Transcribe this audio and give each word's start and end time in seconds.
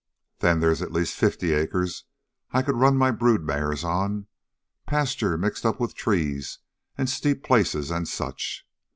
Then 0.39 0.61
they's 0.61 0.81
at 0.81 0.91
least 0.91 1.13
fifty 1.15 1.53
acres 1.53 2.05
I 2.49 2.63
could 2.63 2.73
run 2.75 2.97
my 2.97 3.11
brood 3.11 3.43
mares 3.43 3.83
on, 3.83 4.25
pasture 4.87 5.37
mixed 5.37 5.63
up 5.63 5.79
with 5.79 5.93
trees 5.93 6.57
and 6.97 7.07
steep 7.07 7.43
places 7.43 7.91
and 7.91 8.07
such. 8.07 8.65